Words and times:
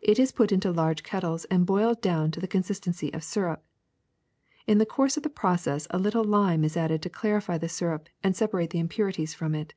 It 0.00 0.18
is 0.18 0.32
put 0.32 0.52
into 0.52 0.72
large 0.72 1.02
kettles 1.02 1.44
and 1.50 1.66
boiled 1.66 2.00
do^\^l 2.00 2.32
to 2.32 2.40
the 2.40 2.48
con 2.48 2.62
sistency 2.62 3.14
of 3.14 3.22
syrup. 3.22 3.62
In 4.66 4.78
the 4.78 4.86
course 4.86 5.18
of 5.18 5.22
the 5.22 5.28
process 5.28 5.86
a 5.90 5.98
lit 5.98 6.12
tle 6.14 6.24
lime 6.24 6.64
is 6.64 6.78
added 6.78 7.02
to 7.02 7.10
clarify 7.10 7.58
the 7.58 7.68
syrup 7.68 8.08
and 8.24 8.34
separate 8.34 8.70
the 8.70 8.78
impurities 8.80 9.34
from 9.34 9.54
it. 9.54 9.74